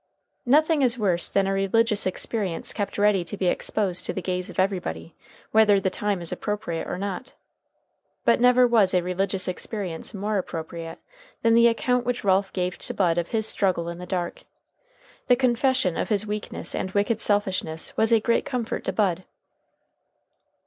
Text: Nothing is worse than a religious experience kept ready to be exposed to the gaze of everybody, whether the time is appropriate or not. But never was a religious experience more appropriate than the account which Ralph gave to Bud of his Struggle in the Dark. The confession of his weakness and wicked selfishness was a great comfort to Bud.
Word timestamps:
Nothing 0.47 0.81
is 0.81 0.97
worse 0.97 1.29
than 1.29 1.45
a 1.45 1.53
religious 1.53 2.07
experience 2.07 2.73
kept 2.73 2.97
ready 2.97 3.23
to 3.23 3.37
be 3.37 3.45
exposed 3.45 4.03
to 4.07 4.13
the 4.13 4.21
gaze 4.23 4.49
of 4.49 4.57
everybody, 4.59 5.13
whether 5.51 5.79
the 5.79 5.91
time 5.91 6.23
is 6.23 6.31
appropriate 6.31 6.87
or 6.87 6.97
not. 6.97 7.33
But 8.25 8.41
never 8.41 8.65
was 8.65 8.95
a 8.95 9.03
religious 9.03 9.47
experience 9.47 10.11
more 10.11 10.39
appropriate 10.39 10.97
than 11.43 11.53
the 11.53 11.67
account 11.67 12.03
which 12.03 12.23
Ralph 12.23 12.51
gave 12.51 12.79
to 12.79 12.95
Bud 12.95 13.19
of 13.19 13.27
his 13.27 13.45
Struggle 13.45 13.89
in 13.89 13.99
the 13.99 14.07
Dark. 14.07 14.45
The 15.27 15.35
confession 15.35 15.97
of 15.97 16.09
his 16.09 16.25
weakness 16.25 16.73
and 16.73 16.89
wicked 16.93 17.19
selfishness 17.19 17.95
was 17.95 18.11
a 18.11 18.19
great 18.19 18.43
comfort 18.43 18.83
to 18.85 18.91
Bud. 18.91 19.23